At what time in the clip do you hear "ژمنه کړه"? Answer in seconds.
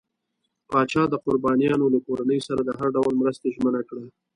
3.55-4.03